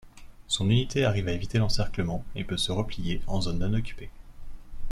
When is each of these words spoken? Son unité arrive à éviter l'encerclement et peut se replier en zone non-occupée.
Son 0.47 0.65
unité 0.71 1.05
arrive 1.05 1.27
à 1.27 1.31
éviter 1.33 1.59
l'encerclement 1.59 2.25
et 2.33 2.43
peut 2.43 2.57
se 2.57 2.71
replier 2.71 3.21
en 3.27 3.39
zone 3.39 3.59
non-occupée. 3.59 4.09